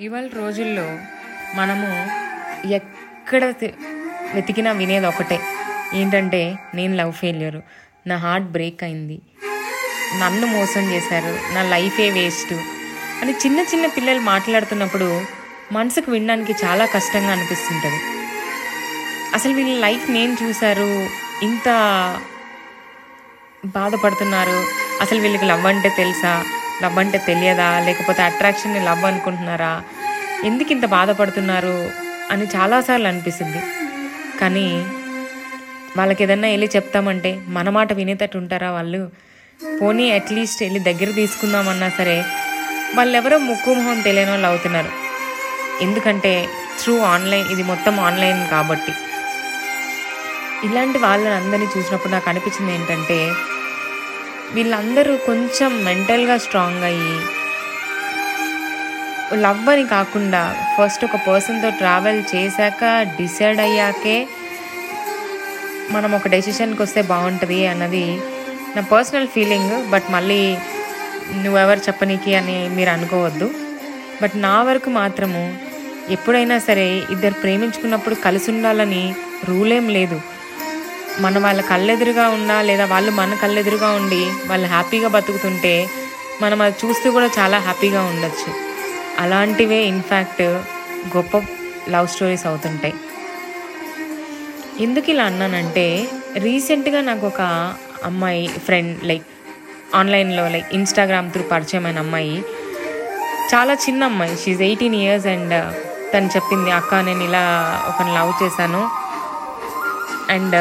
ఇవాళ 0.00 0.26
రోజుల్లో 0.26 0.98
మనము 1.54 1.86
ఎక్కడ 2.68 3.44
వెతికినా 4.34 4.72
వినేది 4.72 5.06
ఒకటే. 5.06 5.40
ఏంటంటే 5.94 6.56
నేను 6.74 6.96
లవ్ 6.96 7.12
ఫెయిల్యూరు. 7.12 7.62
నా 8.06 8.16
హార్ట్ 8.16 8.46
బ్రేక్ 8.46 8.82
అయింది. 8.82 9.20
నన్ను 10.18 10.46
మోసం 10.46 10.92
చేశారు. 10.92 11.54
నా 11.54 11.62
లైఫే 11.62 12.10
వేస్ట్ 12.10 12.52
అని 13.22 13.32
చిన్న 13.32 13.60
చిన్న 13.60 13.86
పిల్లలు 13.86 14.20
మాట్లాడుతున్నప్పుడు 14.20 15.22
మనసుకు 15.72 16.10
వినడానికి 16.10 16.52
చాలా 16.52 16.84
కష్టంగా 16.84 17.32
అనిపిస్తుంటుంది. 17.32 18.00
అసలు 19.34 19.52
వీళ్ళ 19.52 19.80
లైఫ్ 19.80 20.10
నేను 20.10 20.36
చూశారు. 20.42 21.06
ఇంత 21.44 21.68
బాధపడుతున్నారు. 23.64 24.64
అసలు 25.00 25.20
వీళ్ళకి 25.20 25.44
లవ్ 25.44 25.66
అంటే 25.66 25.88
తెలుసా? 25.96 26.55
లవ్ 26.82 26.98
అంటే 26.98 27.18
తెలియదా? 27.18 27.80
లేకపోతే 27.80 28.22
అట్రాక్షన్ని 28.22 28.80
లవ్ 28.80 29.04
అనుకుంటున్నారా? 29.04 29.82
ఎందుకు 30.44 30.72
ఇంత 30.72 30.84
బాధపడుతున్నారు? 30.86 31.90
అని 32.30 32.44
చాలాసార్లు 32.44 33.08
అనిపిస్తుంది. 33.08 33.62
కానీ 34.38 34.84
వాళ్ళకి 35.96 36.24
ఏదన్నా 36.24 36.48
వెళ్ళి 36.48 36.70
చెప్తామంటే 36.76 37.40
మన 37.48 37.70
మాట 37.70 37.92
వినేటట్టు 37.92 38.38
ఉంటారా 38.38 38.70
వాళ్ళు? 38.70 39.10
పోనీ 39.82 40.10
అట్లీస్ట్ 40.10 40.62
వెళ్ళి 40.62 40.80
దగ్గర 40.80 41.10
తీసుకుందామన్నా 41.10 41.88
సరే 41.88 42.24
వాళ్ళు 42.94 43.16
ఎవరో 43.16 43.38
ముక్కు 43.38 43.74
మొహం 43.74 44.00
తెలియని 44.00 44.30
వాళ్ళు 44.30 44.46
అవుతున్నారు. 44.46 44.88
ఎందుకంటే 45.80 46.48
త్రూ 46.82 46.98
ఆన్లైన్ 46.98 47.48
ఇది 47.48 47.62
మొత్తం 47.62 48.00
ఆన్లైన్ 48.00 48.48
కాబట్టి. 48.48 48.92
ఇలాంటి 50.64 50.98
వాళ్ళని 50.98 51.34
అందరినీ 51.34 51.66
చూసినప్పుడు 51.78 52.12
నాకు 52.12 52.28
అనిపించింది 52.28 52.74
ఏంటంటే 52.74 53.30
వీళ్ళందరూ 54.54 55.16
కొంచెం 55.16 55.84
మెంటల్గా 55.84 56.36
స్ట్రాంగ్ 56.36 56.84
అయ్యి 56.84 57.16
లవ్ 59.36 59.68
అని 59.68 59.86
కాకుండా 59.86 60.42
ఫస్ట్ 60.76 61.04
ఒక 61.04 61.16
పర్సన్తో 61.28 61.70
ట్రావెల్ 61.70 62.22
చేశాక 62.34 62.84
డిసైడ్ 63.02 63.60
అయ్యాకే 63.60 64.28
మనం 65.90 66.14
ఒక 66.14 66.28
డెసిషన్కి 66.28 66.82
వస్తే 66.82 67.02
బాగుంటుంది 67.02 67.66
అన్నది 67.66 68.06
నా 68.76 68.82
పర్సనల్ 68.82 69.28
ఫీలింగ్ 69.28 69.90
బట్ 69.90 70.10
మళ్ళీ 70.10 70.56
నువ్వెవరు 71.34 71.78
చెప్పనీకి 71.78 72.34
అని 72.34 72.68
మీరు 72.68 72.90
అనుకోవద్దు. 72.90 73.50
బట్ 74.22 74.36
నా 74.36 74.62
వరకు 74.62 74.90
మాత్రము 74.90 75.42
ఎప్పుడైనా 76.10 76.58
సరే 76.58 76.88
ఇద్దరు 77.10 77.34
ప్రేమించుకున్నప్పుడు 77.34 78.14
కలిసి 78.14 78.50
ఉండాలని 78.50 79.14
రూలేం 79.44 79.88
లేదు. 79.88 80.20
మన 81.20 81.38
వాళ్ళ 81.38 81.60
కళ్ళెదురుగా 81.60 82.28
ఉన్నా 82.28 82.62
లేదా 82.62 82.84
వాళ్ళు 82.86 83.10
మన 83.10 83.34
కళ్ళెదురుగా 83.34 83.88
ఉండి 83.90 84.26
వాళ్ళు 84.46 84.66
హ్యాపీగా 84.66 85.08
బతుకుతుంటే 85.08 85.90
మనం 86.40 86.62
అది 86.62 86.86
చూస్తూ 86.86 87.10
కూడా 87.10 87.26
చాలా 87.26 87.58
హ్యాపీగా 87.58 88.02
ఉండొచ్చు. 88.02 88.52
అలాంటివే 89.18 89.76
ఇన్ఫ్యాక్ట్ 89.76 90.42
గొప్ప 91.16 91.42
లవ్ 91.88 92.08
స్టోరీస్ 92.08 92.46
అవుతుంటాయి. 92.46 92.94
ఎందుకు 94.80 95.10
ఇలా 95.10 95.24
అన్నానంటే 95.24 96.08
రీసెంట్గా 96.36 97.00
నాకు 97.00 97.26
ఒక 97.26 97.74
అమ్మాయి 98.04 98.48
ఫ్రెండ్ 98.48 99.04
లైక్ 99.04 99.22
ఆన్లైన్లో 99.94 100.48
లైక్ 100.48 100.74
ఇన్స్టాగ్రామ్ 100.74 101.30
త్రూ 101.30 101.42
పరిచయమైన 101.42 101.98
అమ్మాయి. 101.98 102.44
చాలా 103.54 103.74
చిన్న 103.74 104.04
అమ్మాయి. 104.04 104.36
షీజ్ 104.36 104.62
ఎయిటీన్ 104.62 104.94
ఇయర్స్ 104.94 105.26
అండ్ 105.26 105.74
తను 106.14 106.26
చెప్పింది 106.26 106.70
అక్క 106.70 106.94
నేను 106.94 107.22
ఇలా 107.22 107.44
ఒకరిని 107.88 108.14
లవ్ 108.14 108.32
చేశాను. 108.42 109.05
అండ్ 110.30 110.56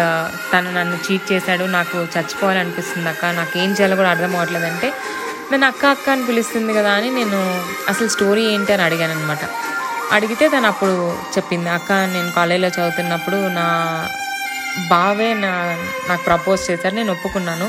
తను 0.53 0.69
నన్ను 0.71 0.97
చీట్ 1.05 1.31
చేశాడు 1.31 1.63
నాకు 1.77 1.97
చచ్చిపోవాలనిపిస్తుంది 2.15 3.09
అక్క 3.09 3.25
నాకు 3.25 3.53
ఏం 3.59 3.71
చేయాలో 3.71 3.95
కూడా 3.95 4.09
అర్థం 4.09 4.33
అవ్వట్లేదు 4.35 4.65
అంటే 4.65 4.89
నన్ను 5.51 5.65
అక్క 5.67 5.85
అక్క 5.85 6.09
అని 6.09 6.23
పిలుస్తుంది 6.23 6.73
కదా 6.73 6.91
అని 6.91 7.09
నేను 7.09 7.39
అసలు 7.89 8.07
స్టోరీ 8.07 8.43
ఏంటి 8.45 8.73
అని 8.73 8.83
అడిగాను 8.83 9.11
అనమాట 9.11 9.43
అడిగితే 10.11 10.45
తను 10.47 10.67
అప్పుడు 10.67 10.95
చెప్పింది 11.35 11.69
అక్క 11.69 11.91
నేను 12.15 12.31
కాలేజీలో 12.31 12.67
చదువుతున్నప్పుడు 12.67 13.37
నా 13.57 13.65
బావే 14.89 15.33
నా 15.33 15.51
నాకు 16.09 16.23
ప్రపోజ్ 16.23 16.71
చేశారు 16.71 16.95
నేను 16.95 17.11
ఒప్పుకున్నాను. 17.11 17.67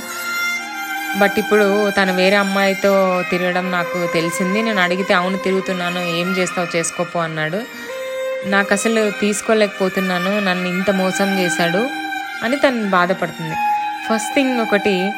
బట్ 1.19 1.37
ఇప్పుడు 1.39 1.67
తను 1.91 2.13
వేరే 2.13 2.37
అమ్మాయితో 2.37 2.93
తిరగడం 3.31 3.71
నాకు 3.71 3.99
తెలిసింది 4.13 4.63
నేను 4.63 4.81
అడిగితే 4.81 5.13
అవును 5.15 5.37
తిరుగుతున్నాను 5.37 6.01
ఏం 6.21 6.29
చేస్తావు 6.39 6.77
చేసుకోపో 6.77 7.19
అన్నాడు. 7.19 7.61
నాకు 8.47 8.73
అసలు 8.73 9.11
తీసుకోలేకపోతున్నాను 9.11 10.41
నన్ను 10.41 10.69
ఇంత 10.69 10.91
మోసం 10.91 11.39
చేశాడు 11.39 11.83
అని 12.45 12.57
తను 12.57 12.91
బాధపడుతుంది. 12.91 13.57
ఫస్ట్ 14.09 14.35
థింగ్ 14.35 14.61
ఒకటి 14.61 15.13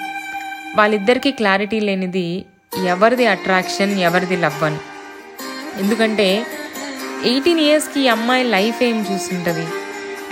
వాళ్ళిద్దరికీ 0.77 1.31
క్లారిటీ 1.31 1.81
లేనిది 1.81 2.45
ఎవరిది 2.85 3.27
అట్రాక్షన్ 3.27 4.01
ఎవరిది 4.01 4.37
లవ్ 4.37 4.63
అని. 4.63 4.81
ఎందుకంటే 5.77 6.47
ఎయిటీన్ 7.25 7.61
ఇయర్స్కి 7.61 8.01
ఈ 8.01 8.09
అమ్మాయి 8.09 8.45
లైఫ్ 8.45 8.83
ఏం 8.83 9.07
చూస్తుంటుంది? 9.13 9.67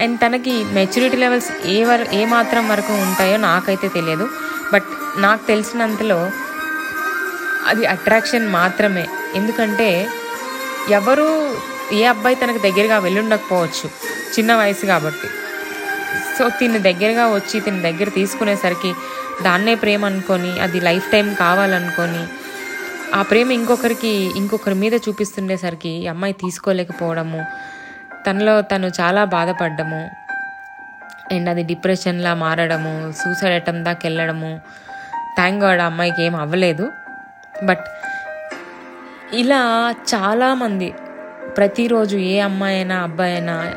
అండ్ 0.02 0.20
తనకి 0.20 0.64
మెచ్యూరిటీ 0.64 1.16
లెవెల్స్ 1.16 1.66
ఏ 1.66 1.84
వర 1.84 2.06
ఏ 2.12 2.24
మాత్రం 2.24 2.68
వరకు 2.68 2.92
ఉంటాయో 2.92 3.36
నాకైతే 3.36 3.88
తెలియదు. 3.88 4.28
బట్ 4.72 4.90
నాకు 5.16 5.46
తెలిసినంతలో 5.46 6.30
అది 7.66 7.86
అట్రాక్షన్ 7.86 8.48
మాత్రమే. 8.48 9.06
ఎందుకంటే 9.34 10.06
ఎవరు 10.90 11.28
ఏ 11.92 12.04
అబ్బాయి 12.04 12.36
తనకు 12.36 12.58
దగ్గరగా 12.58 12.98
వెళ్ళుండకపోవచ్చు 12.98 13.90
చిన్న 14.38 14.56
వయసు 14.56 14.86
కాబట్టి. 14.86 15.28
సో 16.38 16.48
తిని 16.48 16.78
దగ్గరగా 16.78 17.26
వచ్చి 17.34 17.60
తిని 17.60 17.82
దగ్గర 17.82 18.08
తీసుకునేసరికి 18.08 18.94
దాన్నే 19.42 19.74
ప్రేమ 19.74 20.04
అనుకొని 20.04 20.60
అది 20.60 20.80
లైఫ్ 20.80 21.12
టైం 21.12 21.34
కావాలనుకొని 21.34 22.26
ఆ 23.14 23.22
ప్రేమ 23.22 23.52
ఇంకొకరికి 23.52 24.08
ఇంకొకరి 24.08 24.74
మీద 24.74 24.94
చూపిస్తుండేసరికి 24.94 25.88
ఈ 25.88 26.06
అమ్మాయి 26.06 26.32
తీసుకోలేకపోవడము 26.32 27.46
తనలో 28.26 28.60
తను 28.60 28.86
చాలా 29.00 29.24
బాధపడ్డము 29.24 30.10
అండ్ 31.32 31.48
అది 31.48 31.62
డిప్రెషన్లా 31.62 32.34
మారడము 32.34 33.12
సూసైడ్ 33.12 33.54
అటెంప్ 33.54 33.84
దాకా 33.84 34.00
వెళ్ళడము. 34.04 34.60
థ్యాంక్ 35.36 35.64
గాడ్ 35.64 35.80
అమ్మాయికి 35.80 36.22
ఏం 36.22 36.36
అవ్వలేదు. 36.36 36.90
బట్ 37.64 37.86
ఇలా 39.34 39.94
చాలామంది 40.14 40.94
ప్రతిరోజు 41.48 42.16
ఏ 42.16 42.38
అమ్మాయి 42.38 42.76
అయినా 42.76 43.02
అబ్బాయి 43.02 43.32
అయినా 43.32 43.74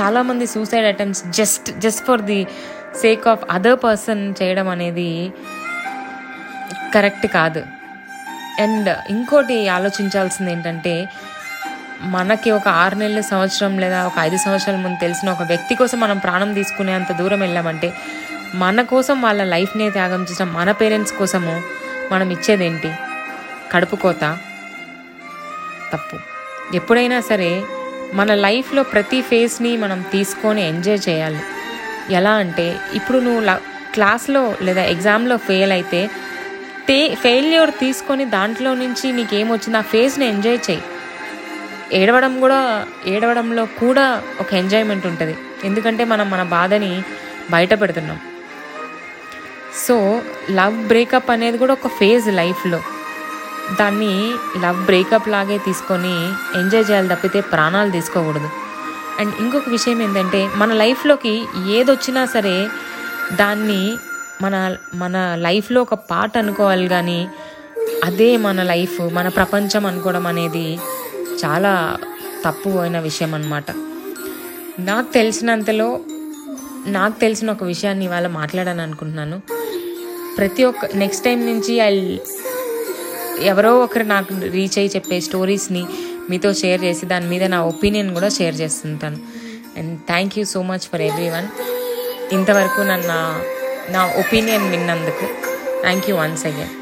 చాలామంది 0.00 0.46
suicide 0.46 0.86
attempts 0.86 1.24
just 1.24 1.80
just 1.80 2.06
for 2.06 2.20
the 2.20 2.46
sake 3.00 3.28
of 3.28 3.44
other 3.50 3.78
person 3.84 4.34
చేయడం 4.42 4.68
అనేది 4.68 5.32
కరెక్ట్ 6.94 7.26
కాదు. 7.26 7.62
అండ్ 8.60 8.96
ఇంకోటి 9.10 9.68
ఆలోచించాల్సింది 9.68 10.52
ఏంటంటే 10.52 11.08
మనకి 12.00 12.50
ఒక 12.50 12.68
ఆరు 12.68 12.94
నెలల 12.94 13.20
సంవత్సరం 13.20 13.78
లేదా 13.78 14.06
ఒక 14.06 14.12
ఐదు 14.18 14.36
సంవత్సరాల 14.36 14.76
ముందు 14.76 14.98
తెలిసిన 15.00 15.30
ఒక 15.30 15.42
వ్యక్తి 15.42 15.74
కోసం 15.74 16.00
మనం 16.00 16.18
ప్రాణం 16.18 16.54
తీసుకునే 16.54 16.92
అంత 16.92 17.12
దూరం 17.12 17.40
వెళ్ళామంటే 17.40 17.92
మన 18.54 18.82
కోసం 18.82 19.22
వాళ్ళ 19.22 19.44
లైఫ్నే 19.44 19.90
త్యాగం 19.90 20.22
చేసిన 20.22 20.44
మన 20.44 20.72
పేరెంట్స్ 20.72 21.12
కోసము 21.12 21.62
మనం 22.12 22.30
ఇచ్చేదేంటి? 22.30 22.92
కడుపు 23.72 23.96
కోత 23.96 24.38
తప్పు. 25.92 26.27
ఎప్పుడైనా 26.74 27.20
సరే 27.20 27.62
మన 28.14 28.34
లైఫ్లో 28.34 28.82
ప్రతి 28.82 29.22
ఫేజ్ని 29.22 29.76
మనం 29.76 30.04
తీసుకొని 30.12 30.68
ఎంజాయ్ 30.68 31.08
చేయాలి. 31.08 31.40
ఎలా 32.10 32.30
అంటే 32.30 32.76
ఇప్పుడు 32.94 33.18
నువ్వు 33.18 33.40
క్లాస్లో 33.94 34.54
లేదా 34.62 34.82
ఎగ్జామ్లో 34.82 35.36
ఫెయిల్ 35.36 35.72
అయితే 35.72 36.10
తే 36.88 37.14
ఫెయిల్యూర్ 37.14 37.70
తీసుకొని 37.70 38.24
దాంట్లో 38.24 38.74
నుంచి 38.74 39.12
నీకేమొచ్చింది 39.12 39.78
ఆ 39.78 39.80
ఫేజ్ని 39.80 40.26
ఎంజాయ్ 40.28 40.58
చేయి. 40.70 40.82
ఏడవడం 41.92 42.40
కూడా 42.40 42.86
ఏడవడంలో 43.06 43.64
కూడా 43.64 44.22
ఒక 44.40 44.54
ఎంజాయ్మెంట్ 44.54 45.06
ఉంటుంది. 45.06 45.36
ఎందుకంటే 45.64 46.04
మనం 46.04 46.30
మన 46.30 46.42
బాధని 46.42 47.02
బయట 47.50 47.80
పెడుతున్నాం. 47.80 48.20
సో 49.86 50.22
లవ్ 50.50 50.88
బ్రేకప్ 50.88 51.30
అనేది 51.30 51.58
కూడా 51.58 51.72
ఒక 51.72 51.88
ఫేజ్ 51.88 52.28
లైఫ్లో. 52.28 52.80
దాన్ని 53.74 54.32
లవ్ 54.62 54.84
బ్రేకప్ 54.84 55.28
లాగే 55.28 55.58
తీసుకొని 55.58 56.14
ఎంజాయ్ 56.60 56.90
చేయాలి 56.90 57.08
తప్పితే 57.08 57.40
ప్రాణాలు 57.40 57.90
తీసుకోకూడదు. 57.90 58.50
అండ్ 59.20 59.34
ఇంకొక 59.40 59.62
విషయం 59.68 60.02
ఏంటంటే 60.02 60.50
మన 60.56 60.72
లైఫ్లోకి 60.72 61.44
ఏదొచ్చినా 61.68 62.24
సరే 62.24 62.68
దాన్ని 63.32 63.96
మన 64.42 64.76
మన 64.94 65.34
లైఫ్లో 65.40 65.82
ఒక 65.82 65.94
పార్ట్ 65.94 66.38
అనుకోవాలి 66.38 66.88
కానీ 66.88 67.28
అదే 68.04 68.36
మన 68.36 68.62
లైఫ్ 68.62 69.14
మన 69.14 69.28
ప్రపంచం 69.28 69.86
అనుకోవడం 69.86 70.26
అనేది 70.26 70.78
చాలా 71.44 71.96
తప్పు 72.44 72.68
అయిన 72.68 73.00
విషయం 73.00 73.34
అన్నమాట. 73.34 73.64
నాకు 74.78 75.12
తెలిసినంతలో 75.12 76.00
నాకు 76.86 77.20
తెలిసిన 77.20 77.50
ఒక 77.50 77.64
విషయాన్ని 77.64 78.04
ఇవాళ 78.04 78.26
మాట్లాడాలనుకుంటున్నాను. 78.26 79.40
ప్రతి 80.38 80.64
ఒక్క 80.64 80.86
నెక్స్ట్ 80.94 81.24
టైం 81.24 81.46
నుంచి 81.46 81.74
ఐ 81.74 82.18
ఎవరో 83.42 83.80
ఒకరు 83.80 84.02
నాకు 84.02 84.34
రీచ్ 84.40 84.78
అయ్యి 84.78 84.90
చెప్పే 84.96 85.20
స్టోరీస్ని 85.20 85.86
మీతో 86.30 86.54
షేర్ 86.54 86.84
చేసి 86.84 87.06
దాని 87.06 87.26
మీద 87.26 87.44
నా 87.44 87.64
ఒపీనియన్ 87.64 88.14
కూడా 88.14 88.28
షేర్ 88.28 88.54
చేస్తుంటాను. 88.54 89.18
And 89.76 90.00
thank 90.00 90.38
you 90.38 90.44
so 90.44 90.62
much 90.62 90.80
for 90.80 91.00
everyone 91.28 91.48
ఇంతవరకు 92.34 92.80
నన్ను 92.80 93.18
నా 93.92 94.06
ఒపీనియన్ 94.06 94.70
విన్నందుకు 94.70 95.26
థ్యాంక్ 95.82 96.10
యూ 96.10 96.16
వన్స్ 96.16 96.46
అగైన్ 96.46 96.77